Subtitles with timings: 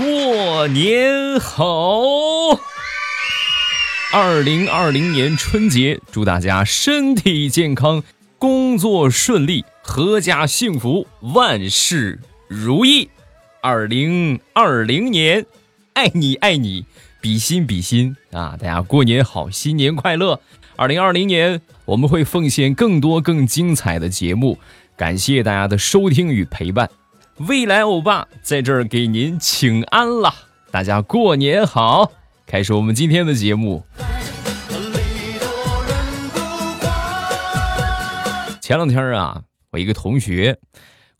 [0.00, 2.00] 过年好！
[4.14, 8.02] 二零二零年春节，祝大家身体健康，
[8.38, 12.18] 工作顺利，阖家幸福，万事
[12.48, 13.10] 如意。
[13.60, 15.44] 二零二零年，
[15.92, 16.86] 爱你爱你，
[17.20, 18.56] 比心比心啊！
[18.58, 20.40] 大家过年好，新年快乐！
[20.76, 24.58] 二零二零年，我们会奉献更多更精彩的节目，
[24.96, 26.88] 感谢大家的收听与陪伴。
[27.48, 30.30] 未来欧巴在这儿给您请安了，
[30.70, 32.12] 大家过年好！
[32.44, 33.82] 开始我们今天的节目。
[38.60, 40.58] 前两天啊，我一个同学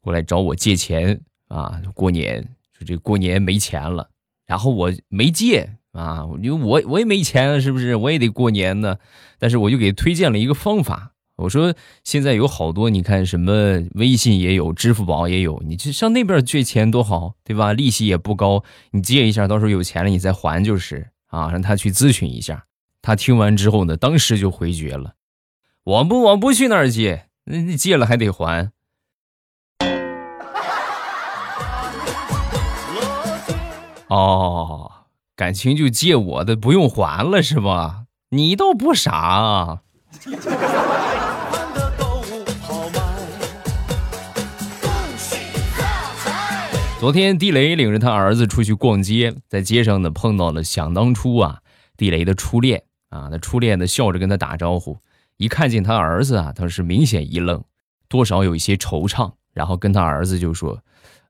[0.03, 1.19] 过来找我借钱
[1.49, 2.47] 啊，过年
[2.79, 4.11] 说这过年没钱了，
[4.45, 5.71] 然后我没借。
[5.93, 7.97] 啊，因为我我也没钱，是不是？
[7.97, 8.99] 我也得过年呢。
[9.39, 13.53] 但是我就给推荐了一个方法，我说现在有好多，你看什么
[13.95, 17.73] 微信也有，支付宝也有，你去上那边借钱多好，对吧？
[17.73, 21.51] 利息也不高，你借一下，到时候有钱了你再还就是啊。
[21.51, 22.65] 让他去咨询一下。
[23.02, 25.15] 他听完之后呢，当时就回绝了，
[25.85, 28.71] 我不我不去那儿借，那你借了还得还。
[34.09, 34.93] 哦。
[35.37, 38.05] 感情就借我的，不用还了是吧？
[38.29, 39.80] 你倒不傻啊！
[47.01, 51.60] 昨天地雷领着他儿子出去逛街，在街上呢碰到了想当初啊
[51.96, 54.98] 地雷的初恋啊，那初恋呢笑着跟他打招呼，
[55.38, 57.65] 一看见他儿子啊，他是明显一愣，
[58.06, 60.78] 多少有一些惆怅，然后跟他儿子就说：“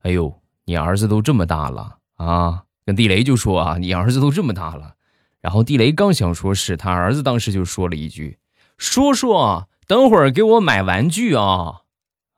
[0.03, 4.95] 哎呦，你儿子都这么大了啊！”跟地雷就说啊，你儿子都这么大了，
[5.41, 8.39] 然后地雷刚想说是他儿子，当时就说了一句
[8.77, 9.33] ：“叔叔，
[9.87, 11.80] 等会儿给我买玩具啊！”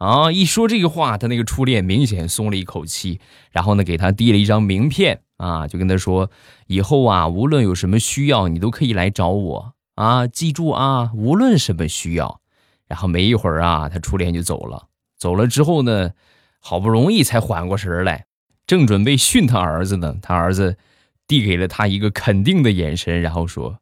[0.03, 3.20] 啊，一说这个话，他那个初恋明显松了一口气，
[3.53, 6.28] 然后呢，给他递了一张名片啊，就跟他说
[6.67, 12.41] ：“以后啊，无论有什么需要，你都可以来找我啊，记住啊，无论什么需要。”
[12.88, 14.88] 然后没一会儿啊，他初恋就走了。
[15.16, 16.10] 走了之后呢，
[16.59, 18.27] 好不容易才缓过神来。
[18.66, 20.77] 正准备训他儿子呢，他儿子
[21.28, 23.78] 递给了他一个肯定的眼神，然后说：“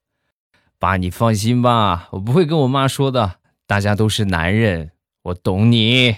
[0.78, 3.36] 爸，你放心吧，我不会跟我妈说的。
[3.66, 4.90] 大家都是男人，
[5.22, 6.16] 我懂你。”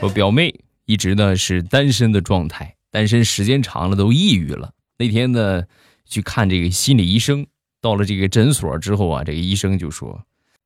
[0.00, 0.52] 我表妹
[0.84, 4.72] 一直呢是单身的状态，单身时间长了都抑郁了。
[4.98, 5.62] 那天呢
[6.04, 7.46] 去看这个心理医生，
[7.80, 10.24] 到了这个诊所之后啊，这个医生就说。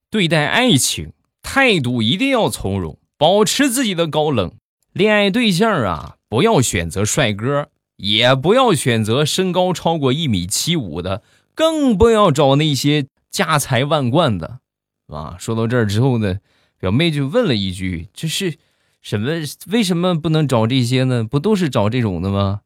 [0.08, 1.12] 对待爱情
[1.42, 4.52] 态度一定要从容，保持自己的高冷。
[4.94, 11.22] 恋爱对象啊，不要选择帅哥，也不要选择身高超过一米七五的，
[11.54, 14.60] 更不要找那些家财万贯的。
[15.08, 16.38] 啊，说到这儿之后呢，
[16.78, 18.56] 表妹就问了一句：“这是
[19.00, 19.30] 什么？
[19.68, 21.24] 为什么不能找这些呢？
[21.24, 22.60] 不都是找这种的吗？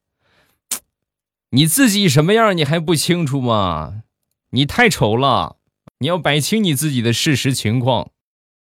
[1.51, 4.03] 你自己什么样你还不清楚吗？
[4.51, 5.57] 你太丑了。”
[6.03, 8.11] 你要摆清你自己的事实情况。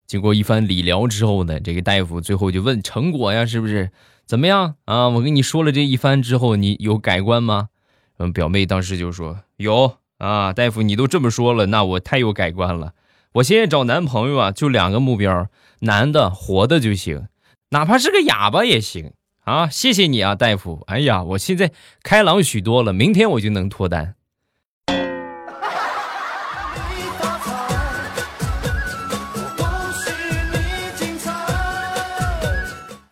[0.08, 3.92] 经过一番理疗之后呢，这个大夫最后就问成果呀，是不是
[4.28, 5.09] 怎么样啊？
[5.09, 7.71] 我跟你说了这一番之后，你有改观吗？
[8.19, 12.93] 嗯，表妹当时就说有啊，大夫你都这么说了，那我太有改观了。
[13.33, 15.47] 我现在找男朋友啊，就两个目标，
[15.81, 17.28] 男的活的就行，
[17.71, 19.12] 哪怕是个哑巴也行
[19.44, 19.66] 啊。
[19.66, 20.84] 谢谢你啊，大夫。
[20.89, 21.72] 哎呀，我现在
[22.03, 24.16] 开朗许多了，明天我就能脱单。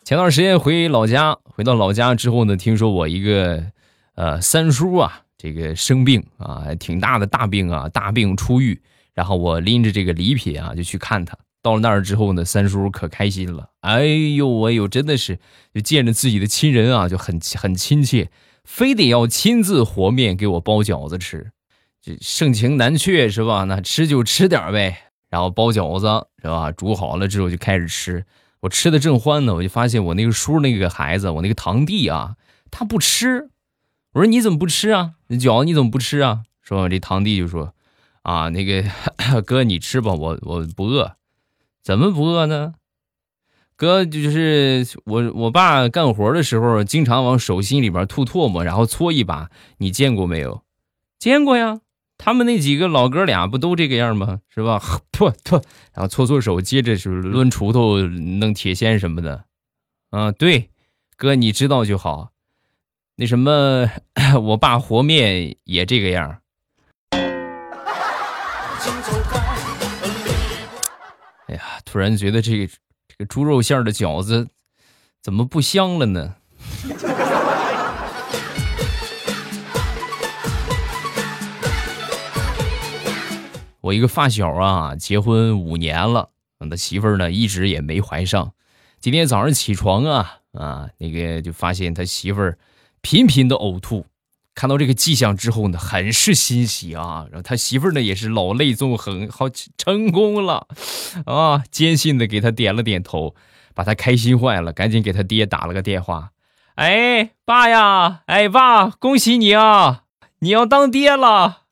[0.07, 3.61] 前段时间回老家，回到老家之后呢，听说我一个
[4.15, 8.81] 呃三叔啊，这个生病啊，挺大的大病啊，大病初愈。
[9.15, 11.37] 然后我拎着这个礼品啊，就去看他。
[11.61, 15.41] 到了那儿之后呢，三叔可开心了，哎呦哎呦，真的是
[15.75, 18.31] 就见着自己的亲人啊，就很很亲切，
[18.63, 21.51] 非得要亲自和面给我包饺子吃，
[22.01, 23.65] 这盛情难却是吧？
[23.65, 24.99] 那吃就吃点呗。
[25.29, 26.07] 然后包饺子
[26.41, 26.71] 是吧？
[26.71, 28.25] 煮好了之后就开始吃。
[28.67, 32.35] 我吃的正欢呢，我就发现我那个叔那个孩子，我那个堂弟啊，
[32.71, 33.49] 他不吃。
[34.13, 35.13] 我说你怎么不吃啊？
[35.29, 36.43] 那饺子你怎么不吃啊？
[36.63, 37.73] 说这堂弟就说，
[38.23, 38.85] 啊，那个
[39.47, 41.15] 哥你吃吧，我我不饿。
[41.83, 42.75] 怎么不饿呢？
[43.77, 49.49] 哥就是我我爸干活的时候经常往手心里边吐唾沫，然后搓一把，
[49.79, 50.65] 你见过没有？
[51.21, 51.83] 见过呀。
[52.19, 54.41] 他们那几个老哥俩不都这个样吗？
[54.49, 54.81] 是吧？
[55.13, 55.57] 吐吐，
[55.93, 59.45] 然后搓搓手，接着是抡锄头、弄铁锨什么的。
[60.11, 60.71] 啊，对，
[61.17, 62.31] 哥你知道就好。
[63.17, 63.91] 那什么，
[64.43, 66.39] 我爸和面也这个样。
[71.49, 74.49] 哎呀，突突然觉得这个这个猪肉馅的饺子
[75.23, 76.35] 怎么不香了呢？
[83.87, 86.31] 我一个发小啊，结婚五年了，
[86.69, 88.53] 他媳妇儿呢一直也没怀上。
[88.99, 92.59] 今天早上起床啊啊，那个就发现他媳妇儿
[93.01, 94.07] 频频的呕吐。
[94.57, 97.27] 看到这个迹象之后呢，很是欣喜啊。
[97.31, 99.49] 然后他媳妇儿呢也是老泪纵横，好
[99.79, 100.67] 成功了
[101.25, 101.63] 啊！
[101.71, 103.37] 坚信的给他点了点头，
[103.73, 106.31] 把他开心坏了，赶紧给他爹打了个电话。
[106.75, 110.03] 哎，爸呀，哎爸，恭喜你啊，
[110.41, 111.66] 你要当爹了。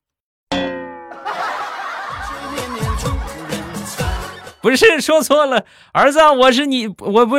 [4.65, 7.37] 不是说错了，儿子，我是你，我不，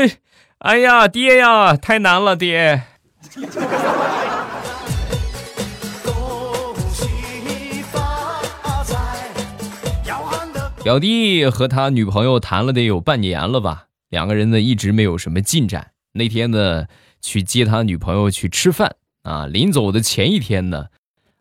[0.59, 2.83] 哎呀，爹呀，太难了，爹。
[10.83, 15.93] 表弟和他女朋友谈了得有半年了吧，两个人呢一直没有什么进展。
[16.11, 16.85] 那天呢
[17.21, 20.85] 去接他女朋友去吃饭啊，临走的前一天呢，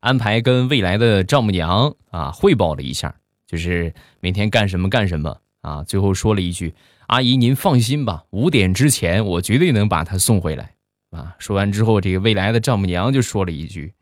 [0.00, 3.14] 安排跟未来的丈母娘啊汇报了一下，
[3.46, 5.36] 就是每天干什么干什么。
[5.64, 6.74] 啊，最后说了一句
[7.08, 10.74] ：“阿姨，您放心吧，五点之前我绝对能把他送回来。”
[11.10, 13.94] 啊，说完之后，这个未来的丈母娘就说了一句：“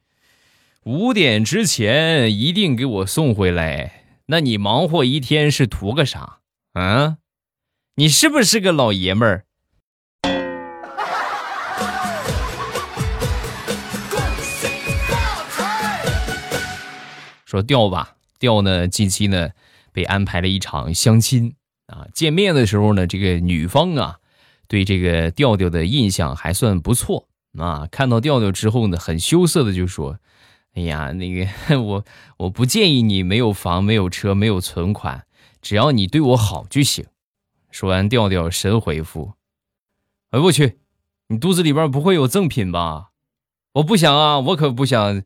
[0.82, 6.38] 五点之前一定给我送回来。”那你忙活一天是图个啥？
[6.73, 7.19] 啊，
[7.94, 9.44] 你是不是个老爷们儿？
[17.44, 19.50] 说调吧，调呢，近期呢。
[19.93, 21.55] 被安排了一场相亲
[21.87, 22.09] 啊！
[22.15, 24.19] 见面的时候呢，这个女方啊，
[24.67, 27.29] 对这个调调的印象还算不错
[27.59, 27.87] 啊。
[27.91, 30.19] 看到调调之后呢，很羞涩的就说
[30.75, 31.47] ：“哎呀，那个
[31.81, 32.05] 我
[32.39, 35.27] 我不建议你没有房、没有车、没有存款，
[35.61, 37.05] 只要你对我好就行。”
[37.71, 39.35] 说完，调调神回复
[40.33, 40.79] ：“哎，我去，
[41.29, 43.11] 你肚子里边不会有赠品吧？
[43.75, 45.23] 我不想啊，我可不想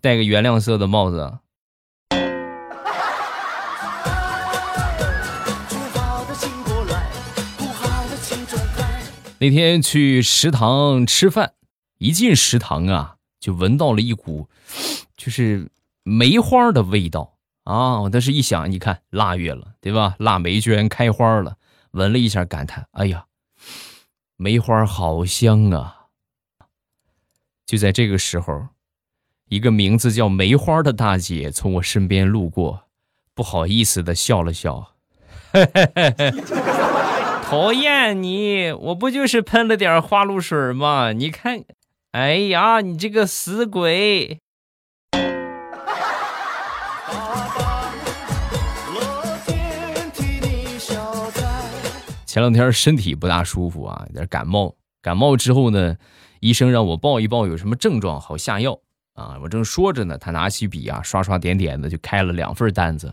[0.00, 1.38] 戴个原谅色的帽子。”
[9.42, 11.54] 那天去食堂吃饭，
[11.96, 14.50] 一进食堂啊，就闻到了一股，
[15.16, 15.70] 就是
[16.02, 18.02] 梅花的味道啊！
[18.02, 20.14] 我当时一想，你看腊月了，对吧？
[20.18, 21.56] 腊梅居然开花了，
[21.92, 23.24] 闻了一下，感叹：哎呀，
[24.36, 26.08] 梅花好香啊！
[27.64, 28.68] 就在这个时候，
[29.48, 32.82] 一个名字叫梅花的大姐从我身边路过，
[33.34, 34.96] 不好意思的笑了笑。
[37.50, 38.70] 讨厌你！
[38.70, 41.10] 我不就是喷了点花露水吗？
[41.10, 41.64] 你看，
[42.12, 44.38] 哎呀，你这个死鬼！
[52.24, 54.76] 前两天身体不大舒服啊，有点感冒。
[55.02, 55.96] 感冒之后呢，
[56.38, 58.78] 医生让我报一报有什么症状，好下药
[59.14, 59.36] 啊。
[59.42, 63.12] 我正说着呢，他拿起笔啊，刷刷点点的就开了两份单子。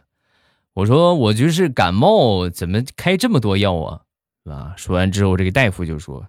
[0.76, 4.02] 我说我就是感冒，怎么开这么多药啊？
[4.50, 4.74] 啊！
[4.78, 6.28] 说完之后，这个大夫就说：“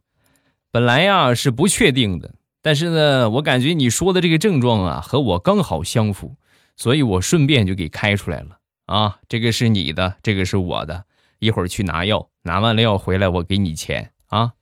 [0.73, 6.37] 本来呀是不确定的，但是呢，我感觉你说的这个症状啊和我刚好相符，
[6.76, 8.59] 所以我顺便就给开出来了。
[8.87, 11.05] 啊，这个是你的，这个是我的。
[11.38, 14.52] 一会儿去拿药，拿完了药回来，我给你钱啊。”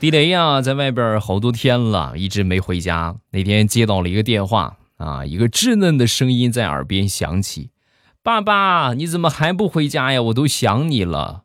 [0.00, 3.14] 地雷呀，在外边好多天了，一直没回家。
[3.32, 4.78] 那天接到了一个电话。
[5.00, 5.24] 啊！
[5.24, 7.70] 一个稚嫩的声音在耳边响起
[8.22, 10.20] ：“爸爸，你怎么还不回家呀？
[10.20, 11.44] 我都想你了。”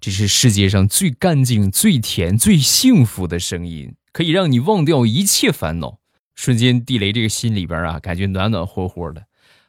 [0.00, 5.98] 这是世界上最干净、最甜、最幸福的声音，可以让你忘掉一切烦恼。
[6.34, 9.22] 瞬间，地雷这个心里边啊，感觉暖暖和和的。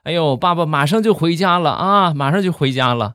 [0.03, 2.13] 哎呦，爸爸马上就回家了啊！
[2.13, 3.13] 马上就回家了。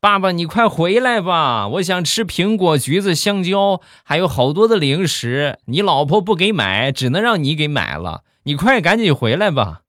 [0.00, 1.68] 爸爸，你快回来吧！
[1.68, 5.58] 我想吃苹果、橘子、香蕉，还有好多的零食。
[5.66, 8.24] 你老婆不给买，只能让你给买了。
[8.42, 9.82] 你快赶紧回来吧！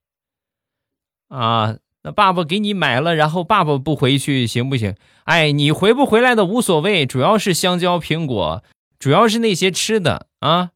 [1.30, 4.98] 啊，那爸爸给你买了，然后爸爸不回去行不行？
[5.24, 8.62] 哎，你回不回来的无所谓，主要是香蕉、苹果，
[9.00, 10.72] 主要是那些吃的啊。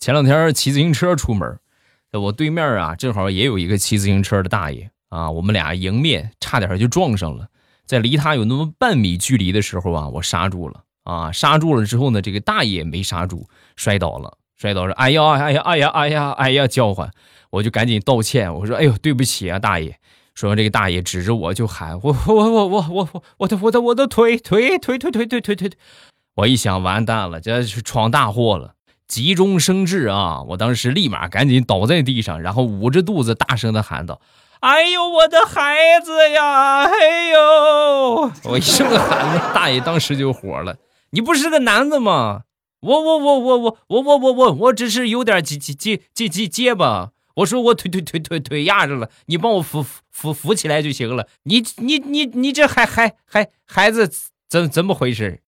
[0.00, 1.60] 前两天骑自行车出门，
[2.10, 7.46] 我对面啊，正好也有一个骑自行车的大爷啊，我们俩迎面差点就撞上了。
[7.86, 17.10] 在离他有那么半米距离的时候啊，我刹住了啊，刹住了之后呢，这个大爷没刹住，摔倒了，摔倒了，哎呀，哎呀，哎呀，哎呀，哎呀，叫唤，
[17.50, 19.94] 我就赶紧道歉，我说，哎呦，对不起啊，大爷，
[20.34, 25.70] 说完，这个大爷指着我就喊：“我我我我我我我的我的我的腿腿腿腿腿腿腿腿！”
[26.36, 28.74] 我一想，完蛋了，这是闯大祸了，
[29.06, 30.42] 急中生智啊！
[30.48, 34.20] 我当时立马赶紧倒在地上，然后捂着肚子大声的喊道
[34.62, 36.84] ：“哎呦，我的孩子呀！
[36.84, 40.76] 哎呦！”我一声喊，大爷当时就火了
[41.10, 42.42] ：“你不是个男的吗？
[42.80, 51.26] 我我我我我我我我我我只是有点结结结结结结巴。”我说我腿腿腿腿腿压着了，你帮我扶扶扶起来就行了。
[51.44, 54.08] 你你你你这孩孩孩孩子
[54.48, 55.40] 怎怎么回事？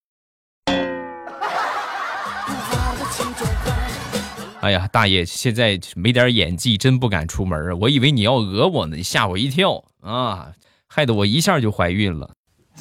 [4.65, 10.53] 哎呀，大爷，现在没点演技真不敢出门啊我以为你要讹我呢，你吓我一跳啊，
[10.89, 12.31] 害得我一下就怀孕了。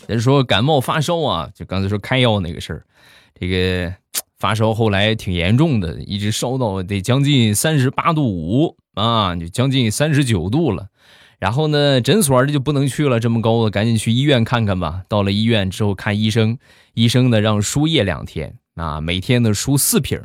[0.09, 2.83] 人说感冒发烧啊，就刚才说开药那个事儿，
[3.39, 3.95] 这个
[4.41, 10.89] 发烧后来挺严重的，一直烧到得将近三十八度五啊，就将近三十九度了。
[11.39, 15.03] 然后呢，诊所这就不能去了，这么高的，赶紧去医院看看吧。
[15.09, 16.59] 到了医院之后看医生，
[16.95, 20.21] 医生呢让输液两天啊，每天呢输四瓶。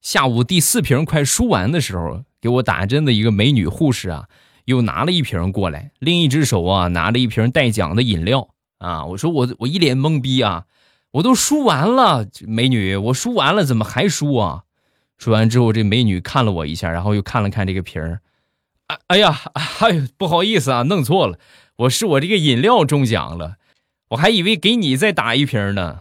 [0.00, 4.28] 下午第四瓶快输完的时候，给我打针的一个美女护士啊，
[4.64, 8.48] 又拿了一瓶过来，另一只手啊拿了一瓶带奖的饮料。
[8.80, 9.04] 啊！
[9.04, 10.64] 我说我我一脸懵逼啊！
[11.10, 14.62] 我都输完了，美女，我输完了，怎么还输啊？
[15.18, 18.20] 输完之后，这美女看了我一下，然后又看了看这个瓶儿，
[19.08, 19.40] 哎呀，
[19.80, 21.38] 哎呦，不好意思啊，弄错了，
[21.76, 23.56] 我是我这个饮料中奖了，
[24.10, 26.00] 我还以为给你再打一瓶呢。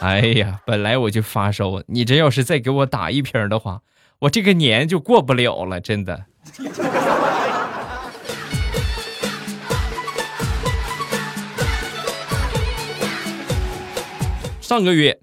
[0.00, 3.82] 哎呀，本来我就发烧，你这要是再给我打一瓶的话，
[4.20, 6.26] 我这个年就过不了了，真的。
[14.60, 15.20] 上个月，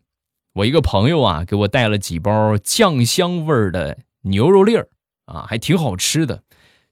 [0.60, 4.89] 我一个朋友啊，给我带了几包酱香味儿的牛肉粒儿
[5.24, 6.44] 啊，还挺好吃的，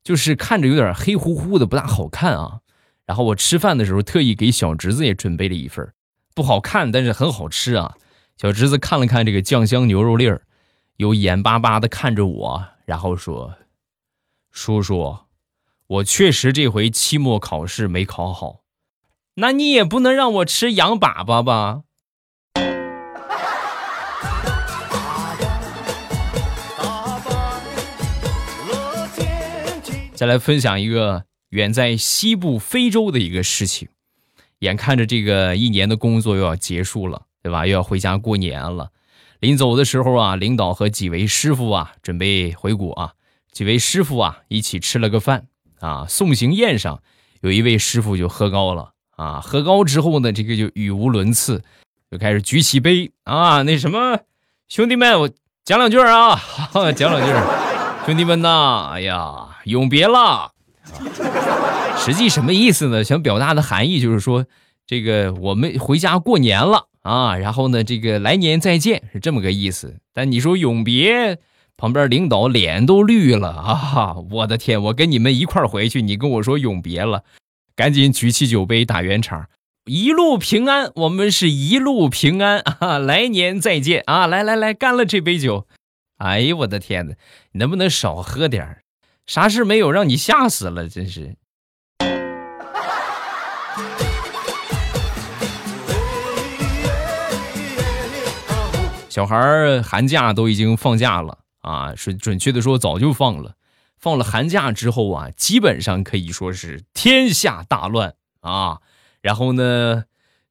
[0.04, 2.60] 就是看着有点黑乎乎的，不大好看啊。
[3.06, 5.94] 然后我吃饭的时候特意给小侄子也准备了一份，
[6.34, 7.98] 不好看，但是很好吃啊。
[8.38, 10.44] 小侄子看了看这个酱香牛肉粒儿，
[10.96, 13.56] 又眼巴巴的看着我，然后说
[14.50, 15.18] ：“叔叔，
[15.88, 18.62] 我确实这回期末考试没考好，
[19.36, 21.82] 那你也不能让我吃羊粑粑吧？”
[30.18, 33.88] 再来分享一个远在西部非洲的一个事情，
[34.58, 37.68] 眼看着这个一年的工作又要结束了，对吧？
[37.68, 38.90] 又要回家过年了。
[39.40, 43.14] 临走的时候啊，领导和几位师傅啊准备回国啊，
[43.52, 45.46] 几位师傅啊一起吃了个饭
[45.82, 46.08] 啊。
[46.10, 47.04] 送行宴上，
[47.42, 51.64] 有一位师傅就喝高了啊，喝高之后呢，这个就语无伦次，
[52.10, 54.22] 就开始举起杯啊，那什么，
[54.68, 55.30] 兄弟们，我
[55.64, 56.42] 讲两句啊，
[56.98, 57.32] 讲两句。
[58.08, 60.54] 兄弟们呐，哎呀，永别了！
[62.00, 63.04] 实际什么意思呢？
[63.04, 64.46] 想表达的含义就是说，
[64.86, 69.98] 这个我们回家过年了啊，然后呢，这个来年再见是这么个意思。
[70.14, 71.40] 但你说永别，
[71.76, 74.16] 旁边领导脸都绿了 啊！
[74.32, 77.24] 我的天，我跟你们一块回去，你跟我说永别了，
[77.76, 79.48] 赶紧举起酒杯打圆场，
[79.86, 82.98] 一路平安，我们是一路平安 啊！
[82.98, 84.26] 来年再见啊！
[84.26, 85.68] 来来来，干了这杯酒。
[86.18, 87.14] 哎呦我的天哪！
[87.54, 88.82] 能不能少喝点儿？
[89.28, 91.36] 啥事没有，让你吓死了，真是。
[99.10, 103.56] 小孩儿寒假都已经放假了啊，准准确的说早就放了。
[103.98, 108.78] 放了寒假之后啊，基本上可以说是天下大乱啊。
[109.22, 110.06] 然后呢，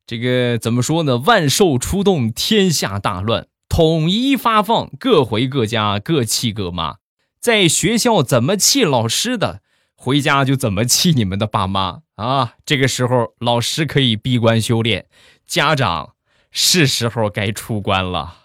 [0.06, 1.16] 这个怎么说呢？
[1.16, 3.46] 万兽出动，天下大乱。
[3.70, 6.96] 统一发放，各回各家，各气各妈。
[7.40, 9.60] 在学校怎么气老师的，
[9.94, 12.54] 回家就怎么气你们的爸妈啊！
[12.64, 15.06] 这个时候，老师可以闭关修炼，
[15.46, 16.14] 家长
[16.50, 18.38] 是时候该出关了。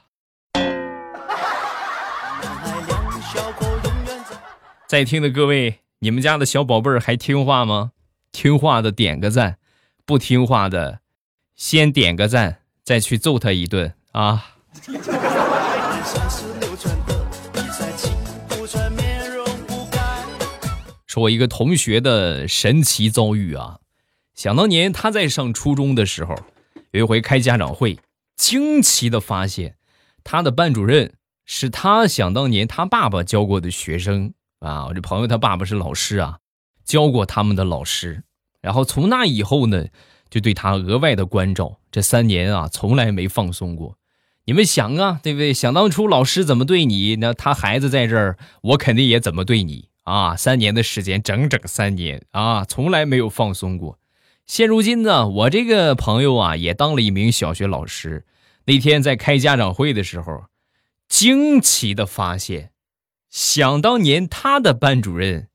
[4.88, 7.92] 在听的各位，你们家的小宝贝儿还听话吗？
[8.32, 9.58] 听话的点个赞，
[10.06, 11.00] 不听话的
[11.56, 14.58] 先点个赞，再去揍他一顿啊！
[21.12, 23.80] 说，我一个同学的神奇遭遇啊！
[24.34, 26.34] 想当年他在上初中的时候，
[26.92, 28.00] 有一回开家长会，
[28.38, 29.76] 惊奇的发现，
[30.24, 31.16] 他的班主任
[31.46, 34.86] 是他想当年他爸爸教过的学生啊！
[34.86, 36.38] 我这朋友他爸爸是老师啊，
[36.86, 38.24] 教过他们的老师，
[38.62, 39.88] 然后从那以后呢，
[40.30, 43.98] 就对他额外的关照，这三年啊，从来没放松过。
[44.46, 45.54] 你们想啊，对不对？
[45.54, 50.36] 想当初老师怎么对你，那他孩子在这儿，我肯定也怎么对你啊。
[50.36, 54.00] 三年的时间，整整三年啊，从来没有放松过。
[54.46, 58.26] 现如今呢，我这个朋友啊，也当了一名小学老师。
[58.66, 60.46] 那天在开家长会的时候，
[61.08, 62.72] 惊奇的发现，
[63.30, 65.50] 想当年他的班主任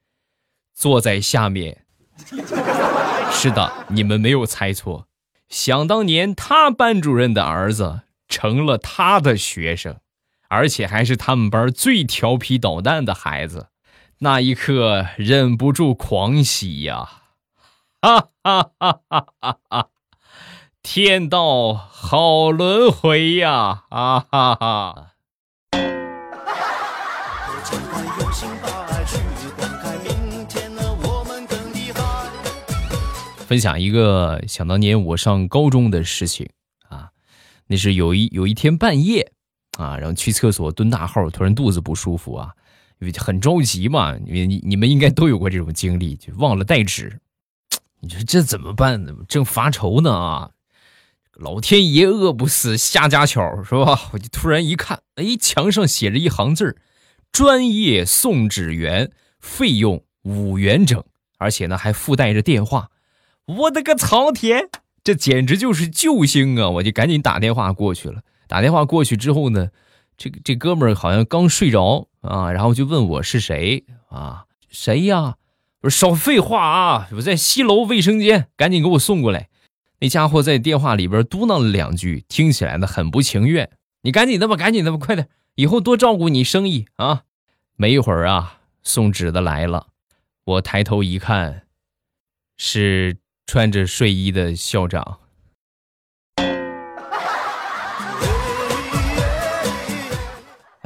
[0.74, 1.84] 坐在下面。
[3.30, 5.06] 是的，你们没有猜错，
[5.48, 8.02] 想当年他班主任的儿子。
[8.28, 10.00] 成了他的学生，
[10.48, 13.68] 而且还是他们班最调皮捣蛋的孩子，
[14.20, 17.06] 那一刻忍不住狂喜呀！
[18.00, 19.88] 哈哈哈哈哈哈！
[20.82, 23.84] 天道好轮回呀！
[23.90, 25.10] 啊哈哈！
[33.46, 36.48] 分享一个想当年我上高中的事情
[36.88, 37.10] 啊。
[37.66, 39.30] 那是有一有一天半夜，
[39.78, 42.54] 啊，然后去厕所蹲大号，突然肚子不舒服啊，
[43.18, 44.16] 很着急嘛。
[44.26, 47.20] 因为你你们应该都有过这种经历，就忘了带纸，
[48.00, 49.12] 你说这怎么办呢？
[49.28, 50.50] 正发愁呢啊！
[51.34, 54.08] 老天爷饿不死瞎家巧是吧？
[54.12, 56.76] 我就突然一看，哎，墙上写着一行字
[57.30, 61.04] 专业送纸员，费用五元整，
[61.36, 62.90] 而且呢还附带着电话。
[63.44, 64.70] 我的个苍天！
[65.04, 66.70] 这简直就是救星啊！
[66.70, 68.22] 我就赶紧打电话过去了。
[68.48, 69.68] 打电话过去之后呢，
[70.16, 74.46] 这这哥们儿好像刚睡着啊，然后就问我是谁啊？
[74.68, 75.36] 谁呀？
[75.82, 77.08] 我说少废话啊！
[77.12, 79.48] 我在西楼卫生间，赶紧给我送过来。
[80.00, 83.70] 那家伙在电话里边嘟囔了两句，听起来呢很不情愿。
[84.02, 87.22] 你赶紧的吧，赶紧的吧，快点，以后多照顾你生意啊！
[87.76, 89.88] 没一会儿啊，送纸的来了。
[90.44, 91.62] 我抬头一看，
[92.56, 93.18] 是。
[93.48, 95.20] 穿着睡衣的校长，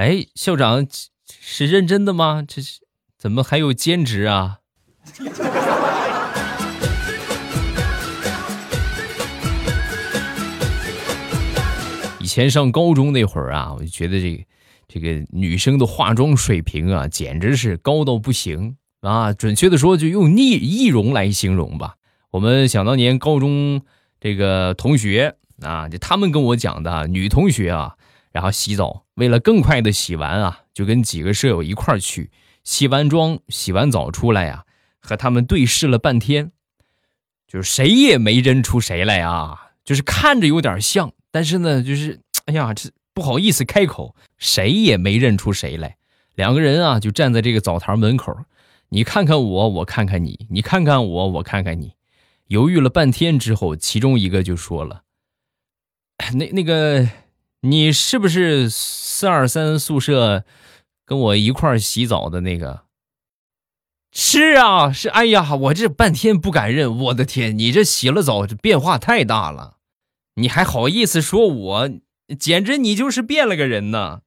[0.01, 0.87] 哎，校长
[1.27, 2.43] 是认真的吗？
[2.49, 2.81] 这是
[3.19, 4.61] 怎么还有兼职啊？
[12.19, 14.45] 以前上高中那会儿啊，我就觉得这个
[14.89, 19.35] 这个女生的化妆水平啊，简直是高到不行啊！
[19.35, 21.97] 准确的说，就用易易容来形容吧。
[22.31, 23.83] 我们想当年高中
[24.19, 27.97] 这个同学啊，就他们跟我讲的女同学啊，
[28.33, 32.31] 然后洗澡为了更快的洗完啊，就跟几个舍友一块儿去
[32.65, 34.65] 洗完妆、洗完澡出来呀，
[34.99, 36.53] 和他们对视了半天，
[37.47, 45.99] 就是谁也没认出谁来啊，就是看着有点像，但是呢，就是哎呀，这不好意思开口，谁也没认出谁来。
[46.35, 48.35] 两个人啊，就站在这个澡堂门口，
[48.89, 51.93] 你看看我，我看看你，你看看我，我看看你。
[52.47, 55.03] 犹豫了半天之后，其中一个就说了
[56.35, 57.09] ：“那那个，
[57.63, 60.45] 你是不是四二三宿舍
[61.05, 62.85] 跟我一块洗澡的那个
[64.13, 65.11] ？”“是啊，是。
[65.11, 69.77] ”“哎呀，我这半天不敢认，我的天，你这洗了澡，这变化太大了，
[70.37, 71.91] 你还好意思说我？
[72.39, 74.23] 简直你就是变了个人呢！”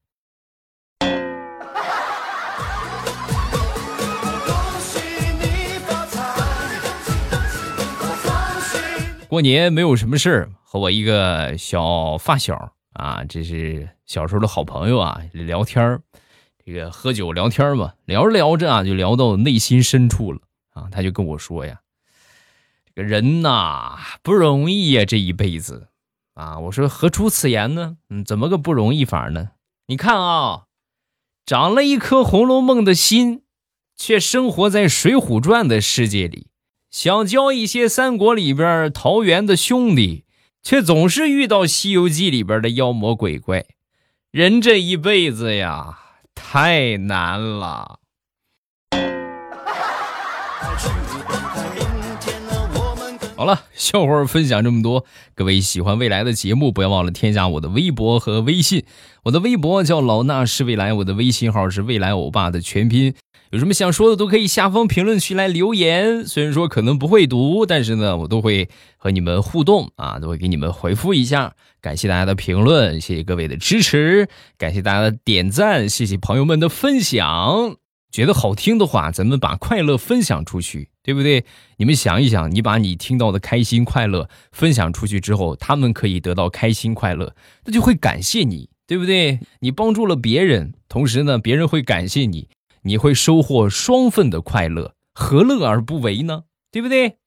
[9.27, 16.01] 过年没有什么事儿，和我一个小发小啊，这是小时候的好朋友啊，聊天儿，
[16.65, 20.39] 这个喝酒聊天嘛，聊着聊着啊，就聊到内心深处了
[20.73, 21.81] 啊，他就跟我说呀，
[22.85, 25.87] 这个人呐不容易呀，这一辈子
[26.35, 27.97] 啊，我说何出此言呢？
[28.09, 29.51] 嗯，怎么个不容易法呢？
[29.87, 30.63] 你看啊，
[31.45, 33.43] 长了一颗《红楼梦》的心，
[33.97, 36.47] 却生活在《水浒传》的世界里。
[36.89, 40.22] 想交一些三国里边桃园的兄弟，
[40.63, 43.65] 却总是遇到西游记里边的妖魔鬼怪。
[44.31, 45.99] 人这一辈子呀，
[46.33, 47.99] 太难了。
[53.35, 58.85] 好了，笑话分享这么多，各位喜欢未来的节目，不要忘了添加我的微博和微信。
[59.23, 63.13] 我的微博叫老衲是未来，我的微信号是未来欧巴的全拼。
[63.53, 71.53] 有什么想说的都可以下方评论区来留言，虽然说可能不会读，但是呢，我都会和你们互动啊，都会给你们回复一下。
[71.79, 77.75] 感谢大家的评论，谢谢各位的支持，感谢大家的点赞，谢谢朋友们的分享。
[78.11, 81.45] 觉得好听的话，咱们把快乐分享出去，对不对？
[81.77, 87.35] 你们想一想，你把你听到的开心快乐分享出去之后，他们可以得到开心快乐，
[87.65, 89.39] 那就会感谢你，对不对？
[89.59, 92.47] 你帮助了别人，同时呢，别人会感谢你。
[92.83, 96.43] 你会收获双份的快乐，何乐而不为呢？
[96.71, 97.17] 对不对？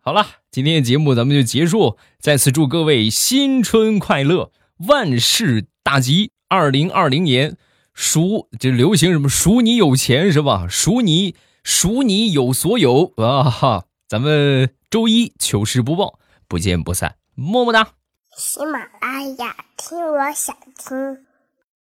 [0.00, 1.98] 好了，今天的节目咱们就结束。
[2.18, 4.50] 再次祝各位新春快乐，
[4.88, 6.32] 万事大吉。
[6.48, 7.56] 二零二零年，
[7.94, 9.28] 属这流行什么？
[9.28, 10.66] 属你有钱是吧？
[10.68, 13.84] 属你属你有所有啊哈！
[14.08, 16.18] 咱们周一糗事播报，
[16.48, 17.92] 不见不散，么么哒。
[18.36, 21.29] 喜马拉雅，听我想听。